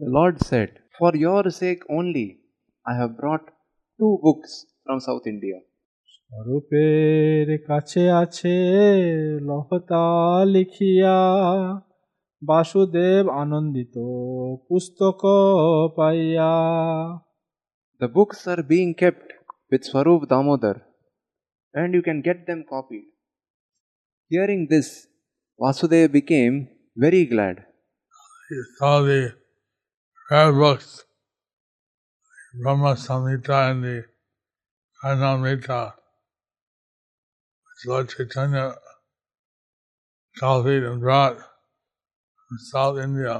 The 0.00 0.08
Lord 0.16 0.36
said, 0.40 0.70
For 0.98 1.10
your 1.16 1.44
sake 1.50 1.82
only 1.88 2.28
I 2.86 2.92
have 3.00 3.12
brought 3.20 3.44
two 4.00 4.12
books 4.24 4.52
from 4.84 4.98
South 5.00 5.26
India. 5.26 5.58
স্বরূপের 6.30 7.48
কাছে 7.68 8.02
আছে 8.22 8.56
লহতা 9.48 10.04
লিখিয়া 10.54 11.18
বাসুদেব 12.42 13.24
আনন্দিত 13.42 13.96
পুস্তক 14.68 15.20
পাইয়া 15.96 16.52
The 18.00 18.08
books 18.08 18.40
are 18.52 18.62
being 18.72 18.92
kept 18.94 19.28
with 19.70 19.82
Swarup 19.84 20.22
Damodar 20.30 20.76
and 21.74 21.94
you 21.94 22.02
can 22.02 22.20
get 22.22 22.46
them 22.46 22.64
copied. 22.68 23.06
Hearing 24.33 24.61
this, 24.67 24.87
Vasudeva 25.61 26.11
became 26.11 26.67
very 27.03 27.25
glad. 27.31 27.57
He 28.49 28.55
saw 28.77 29.01
the 29.07 29.35
rare 30.31 30.51
books, 30.51 31.03
Brahma 32.61 32.93
Samhita 32.95 33.57
and 33.69 33.83
the 33.83 34.05
Karnamrita, 35.03 35.81
which 37.65 37.83
Lord 37.91 38.09
Chaitanya 38.09 38.73
copied 40.39 40.81
and 40.81 40.99
brought 40.99 41.37
from 41.37 42.57
South 42.71 42.97
India. 42.97 43.35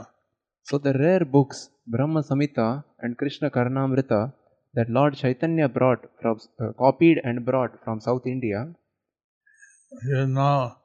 So, 0.62 0.77
the 0.77 0.93
rare 0.93 1.25
books, 1.25 1.71
Brahma 1.88 2.21
Samhita 2.21 2.84
and 2.99 3.17
Krishna 3.17 3.49
Karnamrita, 3.49 4.21
that 4.75 4.91
Lord 4.91 5.15
Chaitanya 5.15 5.67
brought 5.69 6.06
from, 6.21 6.39
uh, 6.62 6.71
copied 6.86 7.19
and 7.23 7.43
brought 7.43 7.84
from 7.84 7.99
South 7.99 8.27
India, 8.27 8.62
He 10.03 10.12
is 10.19 10.27
now 10.27 10.83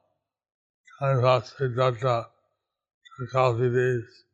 telling 1.01 1.21
Vasudeva 1.21 2.25
to 3.17 3.25
copy 3.31 3.69
these 3.69 4.25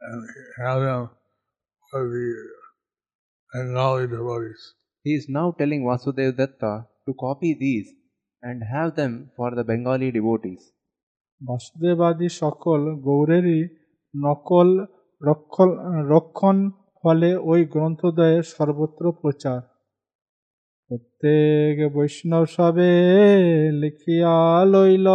and 0.00 0.24
have 0.58 0.80
them 0.80 1.10
for 1.92 2.02
the 2.04 2.34
Bengali 3.52 4.08
devotees. 4.08 4.74
he 5.04 5.14
is 5.14 5.28
now 5.28 5.52
telling 5.52 5.84
Vasudeva 5.84 6.36
Datta 6.36 6.86
to 7.06 7.14
copy 7.14 7.54
these 7.54 7.88
and 8.42 8.64
have 8.64 8.96
them 8.96 9.30
for 9.36 9.54
the 9.54 9.64
Bengali 9.64 10.10
devotees. 10.10 10.62
বাসুদেবাদী 11.40 12.28
সকল 12.42 12.80
গৌরেরই 13.08 13.62
নকল 14.14 14.68
রক্ষল 15.22 15.70
রক্ষণ 16.14 16.56
ফলে 16.96 17.30
ওই 17.50 17.60
গ্রন্থদয়ের 17.74 18.44
সর্বত্র 18.54 19.04
প্রচার 19.22 19.60
প্রত্যেক 20.91 21.77
বৈষ্ণব 21.95 22.45
সবে 22.55 22.93
লিখিয়া 23.81 24.37
লইল 24.73 25.07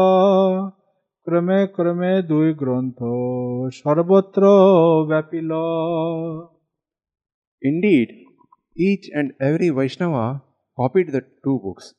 ক্রমে 1.27 1.61
ক্রমে 1.77 2.13
দুই 2.23 2.49
গ্রন্থ 2.55 2.99
সর্বত্র 3.81 4.43
ব্যাপিল 5.09 5.51
Indeed, 7.63 8.09
each 8.77 9.07
and 9.15 9.29
every 9.41 9.71
Vaishnava 9.71 10.43
copied 10.77 11.13
the 11.13 11.23
two 11.45 11.61
books. 11.61 11.95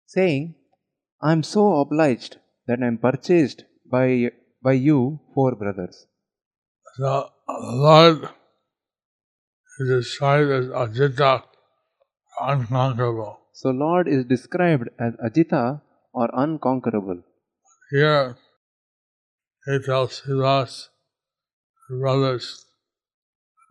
saying, 0.07 0.55
I 1.23 1.33
am 1.33 1.43
so 1.43 1.81
obliged 1.81 2.37
that 2.67 2.79
I 2.83 2.87
am 2.87 2.99
purchased 2.99 3.65
by, 3.93 4.31
by 4.64 4.74
you, 4.74 5.20
four 5.34 5.56
brothers. 5.56 6.06
The 6.98 7.30
Lord 7.50 8.30
is 9.80 9.90
described 9.90 10.52
as 10.52 10.68
Ajita, 10.68 11.44
unconquerable. 12.42 13.40
So, 13.54 13.70
Lord 13.70 14.08
is 14.08 14.26
described 14.26 14.90
as 15.00 15.14
Ajita 15.16 15.82
or 16.14 16.30
unconquerable. 16.34 17.22
Here, 17.92 18.38
he 19.66 19.80
tells 19.86 20.22
Srivas, 20.22 20.88
the 21.90 21.98
brothers, 21.98 22.66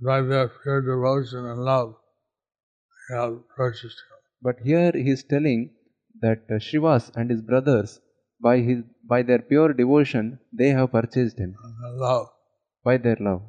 by 0.05 0.21
their 0.21 0.49
pure 0.49 0.81
devotion 0.83 1.47
and 1.47 1.61
love, 1.61 1.95
they 3.09 3.17
have 3.17 3.49
purchased 3.57 3.85
him. 3.85 4.19
But 4.43 4.57
here 4.65 4.93
he 4.93 5.11
is 5.11 5.25
telling 5.25 5.71
that 6.21 6.43
uh, 6.51 6.55
Shrivas 6.55 7.11
and 7.15 7.31
his 7.31 7.41
brothers, 7.41 8.01
by 8.43 8.59
his 8.59 8.83
by 9.13 9.23
their 9.23 9.43
pure 9.51 9.73
devotion 9.73 10.39
they 10.53 10.71
have 10.79 10.93
purchased 10.93 11.39
him. 11.39 11.55
By 11.63 11.73
their 11.83 11.97
love. 12.05 12.27
by 12.85 12.97
their 12.99 13.17
love. 13.21 13.43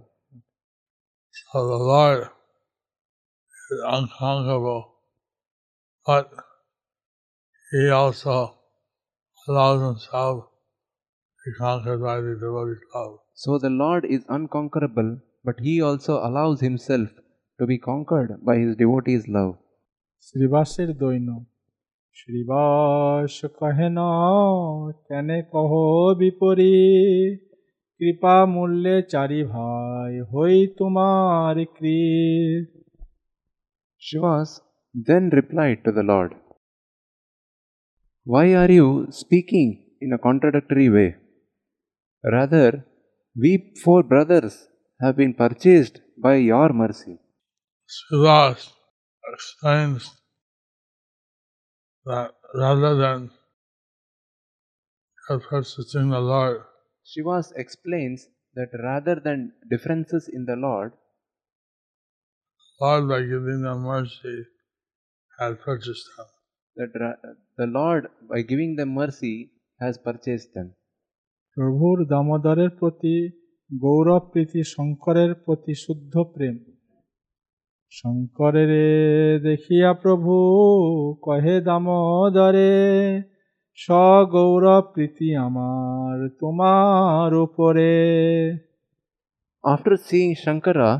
So 1.51 1.67
the 1.67 1.77
lord 1.77 2.27
is 3.71 3.83
unconquerable 3.87 4.81
but 6.05 6.31
he 7.71 7.89
also 7.89 8.55
allows 9.47 9.81
himself 9.81 10.45
to 10.45 11.45
be 11.45 11.53
conquered 11.57 12.01
by 12.01 12.15
the 12.21 12.35
devotee's 12.39 12.83
love. 12.93 13.19
So 13.33 13.57
the 13.57 13.69
lord 13.69 14.05
is 14.05 14.23
unconquerable 14.29 15.17
but 15.43 15.59
he 15.59 15.81
also 15.81 16.17
allows 16.27 16.61
himself 16.61 17.09
to 17.59 17.65
be 17.65 17.77
conquered 17.77 18.37
by 18.45 18.57
his 18.57 18.75
devotee's 18.75 19.27
love. 19.27 19.57
Srivastava 20.21 20.93
Doino. 20.93 21.45
Srivas 22.16 23.34
কহে 23.58 23.88
ন 23.98 24.00
কেনে 25.06 25.38
কহ 25.52 25.72
বিপরী 26.20 26.78
কৃপা 28.00 28.36
মূল্যে 28.54 28.96
চারি 29.12 29.40
ভাই 29.52 30.12
হই 30.30 30.56
তোমার 30.78 31.56
কৃত 31.76 32.68
Shrivas 34.00 34.60
then 34.94 35.30
replied 35.30 35.84
to 35.84 35.92
the 35.92 36.02
Lord, 36.02 36.34
Why 38.26 38.54
are 38.54 38.70
you 38.70 39.08
speaking 39.10 39.96
in 40.00 40.12
a 40.12 40.18
contradictory 40.18 40.88
way? 40.88 41.16
Rather, 42.24 42.84
we 43.36 43.74
four 43.82 44.02
brothers 44.02 44.68
have 45.00 45.16
been 45.16 45.34
purchased 45.34 46.00
by 46.18 46.36
your 46.36 46.72
mercy. 46.72 47.18
Srivas 47.88 48.70
explains 49.24 50.04
that 50.04 50.21
rather 52.05 52.95
than 52.95 53.31
efforts 55.29 55.95
in 55.95 56.09
the 56.09 56.19
Lord. 56.19 56.61
Shrivas 57.05 57.51
explains 57.55 58.27
that 58.55 58.69
rather 58.83 59.19
than 59.19 59.53
differences 59.69 60.29
in 60.31 60.45
the 60.45 60.55
Lord, 60.55 60.93
Lord 62.81 63.07
by 63.07 63.21
giving 63.21 63.61
them 63.61 63.81
mercy 63.81 64.45
has 65.39 65.55
purchased 65.63 66.07
them. 66.17 66.27
That 66.75 67.17
the 67.57 67.67
Lord 67.67 68.07
by 68.29 68.41
giving 68.41 68.75
them 68.75 68.93
mercy 68.93 69.51
has 69.79 69.97
purchased 69.97 70.53
them. 70.53 70.75
প্রভুর 71.57 71.97
দামোদরের 72.13 72.71
প্রতি 72.79 73.15
গৌরব 73.71 74.23
প্রীতি 74.33 74.61
শঙ্করের 74.73 75.31
প্রতি 75.45 75.73
শুদ্ধ 75.83 76.13
প্রেম 76.35 76.55
শঙ্করের 77.98 78.72
দেখিয়া 79.48 79.90
প্রভু 80.02 80.32
কহে 81.26 81.56
দামোদরে 81.68 82.74
সগৌরব 83.78 84.84
প্রীতি 84.94 85.28
আমার 85.46 86.16
তোমার 86.40 87.30
উপরে 87.46 87.92
After 89.64 89.96
seeing 89.96 90.32
Shankara, 90.36 90.90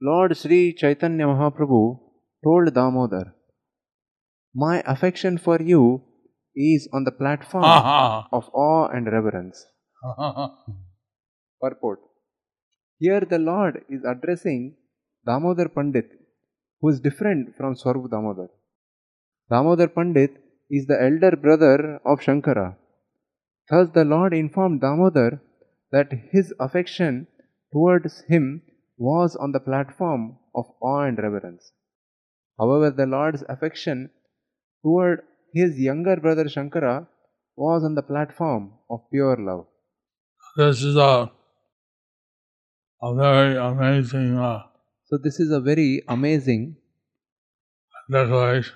Lord 0.00 0.30
Sri 0.36 0.74
Chaitanya 0.74 1.26
Mahaprabhu 1.26 1.98
told 2.44 2.66
Damodar, 2.74 3.26
My 4.54 4.82
affection 4.86 5.38
for 5.38 5.58
you 5.62 6.02
is 6.56 6.88
on 6.92 7.04
the 7.04 7.12
platform 7.12 7.64
of 8.32 8.44
awe 8.52 8.86
and 8.88 9.06
reverence. 9.06 9.64
Purport 11.62 12.00
Here 13.00 13.24
the 13.32 13.38
Lord 13.38 13.74
is 13.88 14.02
addressing 14.04 14.76
Damodar 15.25 15.69
Pandit, 15.69 16.09
who 16.81 16.89
is 16.89 16.99
different 16.99 17.55
from 17.55 17.75
Swarup 17.75 18.09
Damodar. 18.09 18.49
Damodar 19.49 19.87
Pandit 19.87 20.31
is 20.69 20.85
the 20.87 21.01
elder 21.01 21.35
brother 21.35 21.99
of 22.05 22.19
Shankara. 22.19 22.75
Thus 23.69 23.89
the 23.93 24.05
Lord 24.05 24.33
informed 24.33 24.81
Damodar 24.81 25.41
that 25.91 26.11
his 26.31 26.53
affection 26.59 27.27
towards 27.73 28.21
him 28.27 28.61
was 28.97 29.35
on 29.35 29.51
the 29.51 29.59
platform 29.59 30.37
of 30.55 30.65
awe 30.81 31.03
and 31.03 31.17
reverence. 31.17 31.71
However, 32.59 32.91
the 32.91 33.05
Lord's 33.05 33.43
affection 33.47 34.09
toward 34.83 35.21
his 35.53 35.79
younger 35.79 36.17
brother 36.17 36.45
Shankara 36.45 37.07
was 37.55 37.83
on 37.83 37.95
the 37.95 38.01
platform 38.01 38.73
of 38.89 39.01
pure 39.11 39.37
love. 39.39 39.65
This 40.57 40.83
is 40.83 40.95
a, 40.95 41.31
a 43.01 43.15
very 43.15 43.57
amazing 43.57 44.37
uh, 44.37 44.63
So, 45.09 45.17
this 45.17 45.39
is 45.39 45.51
a 45.51 45.59
very 45.59 46.03
amazing 46.07 46.77
declaration. 48.11 48.75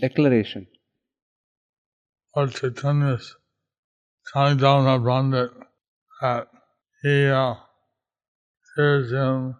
declaration. 0.00 0.66
Lord 2.36 2.52
Chaitanya's 2.54 3.36
telling 4.32 4.58
Damodar 4.58 4.98
Pandit 5.04 5.50
that 6.20 6.48
he 7.02 7.26
uh, 7.28 7.54
hears 8.76 9.10
him 9.12 9.56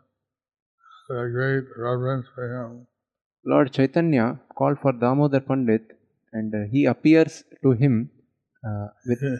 with 1.08 1.18
a 1.18 1.30
great 1.30 1.64
reverence 1.76 2.26
for 2.34 2.44
him. 2.54 2.86
Lord 3.44 3.72
Chaitanya 3.72 4.40
called 4.56 4.78
for 4.80 4.92
Damodar 4.92 5.40
Pandit 5.40 5.82
and 6.32 6.54
uh, 6.54 6.58
he 6.70 6.84
appears 6.86 7.44
to 7.62 7.72
him 7.72 8.10
uh, 8.66 8.88
with 9.06 9.20
He 9.20 9.36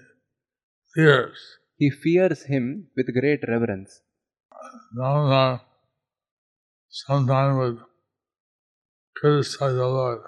fears. 0.94 1.38
he 1.76 1.90
fears 1.90 2.42
him 2.44 2.88
with 2.96 3.12
great 3.20 3.42
reverence. 3.48 4.00
Damodar 4.96 5.60
sometimes 6.88 7.58
would 7.58 7.78
criticize 9.16 9.74
the 9.74 9.86
Lord 9.86 10.20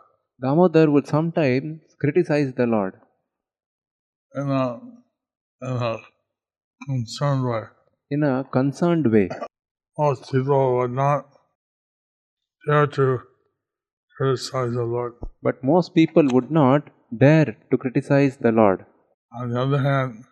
Damodar 0.42 0.90
would 0.90 1.06
sometimes 1.06 1.80
criticize 2.00 2.52
the 2.54 2.66
Lord 2.66 2.94
in 4.34 4.48
a, 4.48 4.80
in 5.62 5.76
a 5.88 5.96
concerned 6.86 7.44
way. 7.44 7.62
in 8.10 8.22
a 8.22 8.44
concerned 8.44 9.10
way. 9.12 9.28
Most 9.98 10.30
people 10.32 10.78
would 10.78 10.92
not 10.92 11.26
dare 12.66 12.86
to 12.86 13.20
criticize 14.16 14.72
the 14.72 14.84
Lord. 14.84 15.14
But 15.42 15.62
most 15.62 15.94
people 15.94 16.26
would 16.32 16.50
not 16.50 16.88
dare 17.16 17.56
to 17.70 17.76
criticize 17.76 18.36
the 18.38 18.52
Lord. 18.52 18.84
On 19.38 19.50
the 19.50 19.60
other 19.60 19.82
hand, 19.82 20.24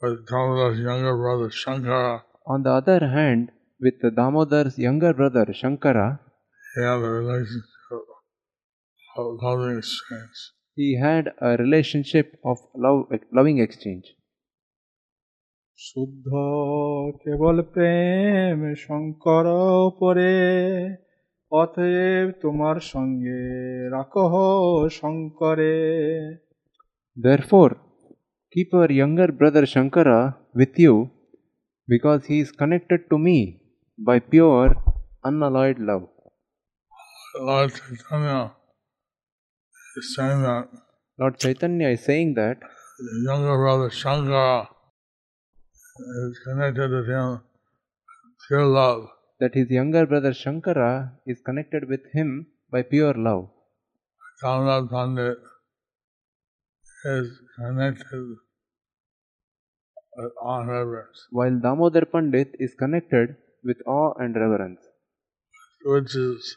with 0.00 0.26
Damodar's 0.28 0.78
younger 0.78 1.16
brother 1.16 1.48
Shankara, 1.50 2.22
On 2.46 2.62
the 2.62 2.70
other 2.70 3.08
hand, 3.08 3.50
with 3.83 3.95
the 4.01 4.11
Damodar's 4.11 4.77
younger 4.77 5.13
brother 5.13 5.45
Shankara, 5.53 6.19
he 6.75 6.81
had 6.81 6.97
a 6.97 7.11
relationship 7.11 8.03
of 9.15 9.37
loving 9.41 9.77
exchange. 9.77 10.37
he 10.77 10.97
had 10.97 11.33
a 11.41 11.57
relationship 11.57 12.27
of 12.45 12.57
love, 12.75 12.99
loving 13.33 13.59
exchange. 13.59 14.05
শুদ্ধ 15.79 16.27
কেবল 17.23 17.57
প্রেম 17.73 18.59
শঙ্কর 18.85 19.45
পরে 19.99 20.33
অতএব 21.51 22.27
তোমার 22.41 22.77
সঙ্গে 22.93 23.41
রাখহ 23.95 24.33
শঙ্করে 24.99 25.75
Therefore, 27.17 27.73
keep 28.53 28.69
your 28.73 28.89
younger 29.01 29.29
brother 29.39 29.63
Shankara 29.73 30.19
with 30.55 30.73
you 30.85 30.95
because 31.87 32.21
he 32.25 32.37
is 32.39 32.51
connected 32.51 33.01
to 33.11 33.17
me 33.17 33.37
by 33.98 34.18
pure, 34.18 34.74
unalloyed 35.24 35.78
love. 35.78 36.08
Lord 37.40 37.72
Chaitanya 37.74 38.52
is 39.96 40.14
saying 40.14 40.42
that 40.42 40.68
Lord 41.18 41.38
Chaitanya 41.38 41.88
is 41.88 42.04
saying 42.04 42.34
that 42.34 42.58
the 42.60 43.24
younger 43.26 43.56
brother 43.56 43.90
Shankara 43.90 44.68
is 46.26 46.38
connected 46.44 46.90
with 46.90 47.08
him 47.08 47.40
pure 48.48 48.66
love. 48.66 49.08
that 49.40 49.54
his 49.54 49.70
younger 49.70 50.06
brother 50.06 50.32
Shankara 50.32 51.12
is 51.26 51.40
connected 51.40 51.88
with 51.88 52.00
him 52.12 52.46
by 52.70 52.82
pure 52.82 53.14
love. 53.14 53.48
Damodar 54.42 54.88
Pandit 54.88 55.38
is 57.04 57.40
connected 57.56 58.26
with 60.16 60.32
and 60.44 60.68
reverence, 60.68 61.26
while 61.30 61.58
Damodar 61.58 62.04
Pandit 62.06 62.54
is 62.58 62.74
connected 62.74 63.36
with 63.64 63.80
awe 63.86 64.12
and 64.18 64.36
reverence, 64.36 64.80
which 65.84 66.14
is 66.16 66.56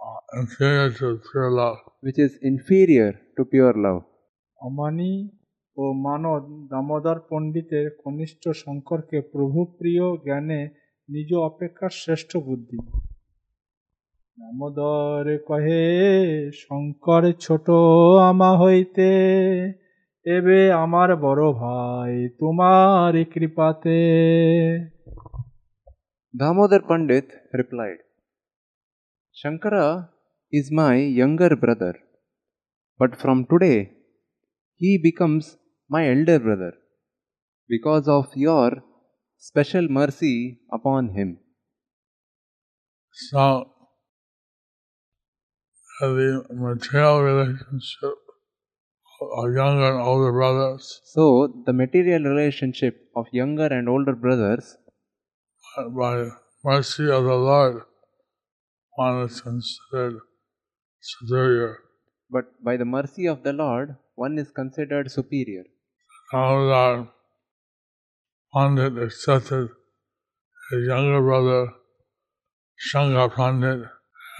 uh, 0.00 0.20
inferior 0.34 0.90
to 0.92 1.20
pure 1.30 1.50
love. 1.52 1.78
which 2.02 2.18
is 2.18 2.32
inferior 2.42 3.10
to 3.36 3.44
pure 3.46 3.76
love. 3.78 4.02
অমানি 4.58 5.12
ও 5.76 5.84
মানদ 6.06 6.44
দামোদর 6.70 7.18
পণ্ডিতের 7.30 7.86
কনিষ্ঠ 8.04 8.42
শঙ্করকে 8.62 9.18
প্রভু 9.32 9.60
প্রিয় 9.78 10.06
জ্ঞানে 10.24 10.60
নিজ 11.08 11.30
অপেক্ষা 11.48 11.88
শ্রেষ্ঠ 12.00 12.30
বুদ্ধি 12.46 12.78
দামোদর 14.38 15.24
কহে 15.48 15.84
শঙ্কর 16.62 17.22
ছোট 17.40 17.66
আমা 18.30 18.50
হইতে 18.58 19.10
এবে 20.26 20.58
আমার 20.84 21.10
বড় 21.16 21.44
ভাই 21.52 22.14
তোমার 22.40 23.12
কৃপাতে 23.24 23.98
Damodar 26.36 26.82
Pandit 26.82 27.28
replied, 27.52 27.98
Shankara 29.34 30.10
is 30.52 30.70
my 30.70 30.94
younger 30.94 31.56
brother, 31.56 31.98
but 33.00 33.20
from 33.20 33.46
today 33.46 33.90
he 34.76 34.96
becomes 34.96 35.56
my 35.88 36.08
elder 36.08 36.38
brother 36.38 36.74
because 37.68 38.06
of 38.06 38.28
your 38.36 38.84
special 39.38 39.88
mercy 39.88 40.60
upon 40.72 41.14
him. 41.16 41.38
So, 43.10 43.72
the 46.00 46.44
material 46.50 47.22
relationship 47.22 48.18
of 49.20 49.52
younger 49.52 49.94
and 49.94 50.00
older 50.00 50.32
brothers 50.32 51.00
So, 51.04 51.62
the 51.66 51.72
material 51.72 52.22
relationship 52.22 53.08
of 53.16 53.26
younger 53.32 53.66
and 53.66 53.88
older 53.88 54.14
brothers, 54.14 54.76
by 55.88 56.28
mercy 56.64 57.10
of 57.10 57.24
the 57.24 57.34
Lord, 57.34 57.82
one 58.96 59.22
is 59.22 59.40
considered 59.40 60.20
superior. 61.00 61.78
but 62.30 62.46
by 62.62 62.76
the 62.76 62.84
mercy 62.84 63.26
of 63.26 63.42
the 63.42 63.52
Lord, 63.52 63.96
one 64.14 64.38
is 64.38 64.50
considered 64.50 65.10
superior. 65.10 65.64
Damodar 66.32 67.08
Pandit 68.54 68.98
accepted 69.02 69.70
his 70.70 70.86
younger 70.86 71.20
brother 71.20 71.72
Shankar 72.76 73.28
Pandit 73.30 73.88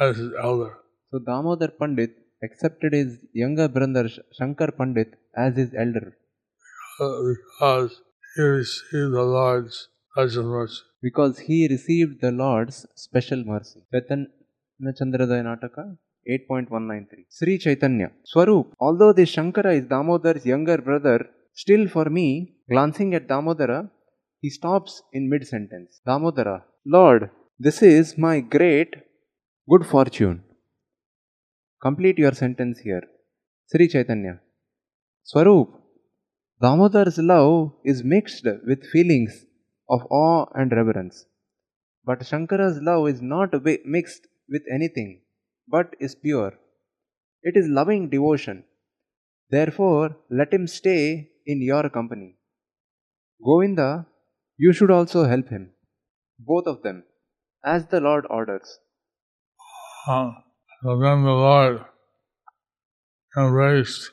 as 0.01 0.17
his 0.17 0.33
elder. 0.43 0.79
So, 1.11 1.19
Damodar 1.19 1.73
Pandit 1.81 2.17
accepted 2.43 2.93
his 2.93 3.19
younger 3.33 3.69
brother 3.69 4.09
Shankar 4.39 4.71
Pandit 4.73 5.15
as 5.37 5.57
his 5.57 5.75
elder 5.75 6.17
because 6.99 8.01
he 8.37 8.43
received 8.43 9.15
the 9.15 9.23
Lord's 9.23 9.89
mercy. 10.17 10.90
Because 11.03 11.39
he 11.39 11.69
received 11.69 12.21
the 12.21 12.31
Lord's 12.31 12.87
special 12.95 13.43
mercy. 13.45 13.81
Chaitanya 13.93 14.27
Nataka 14.83 15.97
8.193 16.29 17.25
Sri 17.29 17.59
Chaitanya 17.59 18.11
Swarup, 18.25 18.75
although 18.79 19.13
this 19.13 19.35
Shankara 19.35 19.75
is 19.79 19.85
Damodar's 19.85 20.45
younger 20.45 20.79
brother, 20.79 21.29
still 21.55 21.89
for 21.89 22.07
me, 22.07 22.55
glancing 22.69 23.15
at 23.15 23.27
Damodara, 23.27 23.89
he 24.41 24.51
stops 24.51 25.03
in 25.13 25.29
mid 25.29 25.47
sentence. 25.47 26.01
Damodara, 26.07 26.63
Lord, 26.87 27.31
this 27.59 27.83
is 27.83 28.17
my 28.19 28.41
great 28.41 28.95
good 29.69 29.87
fortune. 29.87 30.43
Complete 31.83 32.19
your 32.19 32.33
sentence 32.33 32.79
here. 32.81 33.03
Sri 33.71 33.89
Chaitanya 33.89 34.41
Swarup, 35.23 35.69
Damodar's 36.63 37.19
love 37.19 37.73
is 37.85 38.05
mixed 38.05 38.47
with 38.67 38.85
feelings 38.93 39.47
of 39.91 40.07
awe 40.11 40.47
and 40.55 40.73
reverence. 40.81 41.27
But 42.05 42.21
Shankara's 42.21 42.79
love 42.81 43.09
is 43.09 43.21
not 43.21 43.55
mixed 43.97 44.27
with 44.49 44.63
anything, 44.73 45.11
but 45.69 45.95
is 46.01 46.15
pure. 46.15 46.53
It 47.43 47.57
is 47.57 47.69
loving 47.69 48.09
devotion. 48.09 48.65
Therefore, 49.51 50.17
let 50.31 50.53
him 50.53 50.67
stay 50.67 51.31
in 51.47 51.61
your 51.61 51.89
company. 51.91 52.37
Govinda, 53.45 54.07
you 54.57 54.73
should 54.73 54.91
also 54.91 55.25
help 55.25 55.49
him. 55.49 55.71
Both 56.39 56.67
of 56.67 56.83
them, 56.83 57.05
as 57.65 57.87
the 57.87 58.01
Lord 58.01 58.27
orders. 58.31 58.79
Uh, 60.07 60.31
so 60.83 60.99
then 60.99 61.25
the 61.25 61.39
Lord 61.47 61.85
embraced 63.37 64.13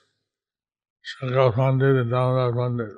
Shankar 1.01 1.51
Pandit 1.53 1.95
and 2.01 2.11
Damodar 2.11 2.53
Pandit. 2.53 2.95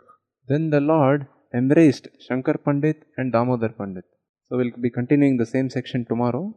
Then 0.48 0.70
the 0.70 0.80
Lord 0.80 1.28
embraced 1.54 2.08
Shankar 2.20 2.58
Pandit 2.58 3.04
and 3.18 3.32
Damodar 3.32 3.70
Pandit. 3.70 4.06
So 4.48 4.58
we'll 4.58 4.72
be 4.80 4.90
continuing 4.90 5.38
the 5.38 5.46
same 5.46 5.70
section 5.70 6.06
tomorrow. 6.06 6.56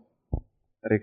Hare. 0.83 1.01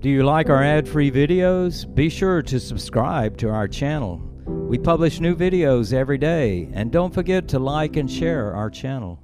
Do 0.00 0.08
you 0.08 0.24
like 0.24 0.50
our 0.50 0.64
ad 0.64 0.88
free 0.88 1.12
videos? 1.12 1.86
Be 1.94 2.08
sure 2.08 2.42
to 2.42 2.58
subscribe 2.58 3.36
to 3.38 3.50
our 3.50 3.68
channel. 3.68 4.20
We 4.46 4.76
publish 4.76 5.20
new 5.20 5.36
videos 5.36 5.92
every 5.92 6.18
day, 6.18 6.68
and 6.72 6.90
don't 6.90 7.14
forget 7.14 7.46
to 7.48 7.60
like 7.60 7.96
and 7.96 8.10
share 8.10 8.52
our 8.52 8.68
channel. 8.68 9.20